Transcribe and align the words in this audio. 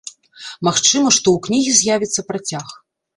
Магчыма, 0.67 1.11
што 1.17 1.27
ў 1.35 1.37
кнігі 1.47 1.71
з'явіцца 1.81 2.25
працяг. 2.31 2.65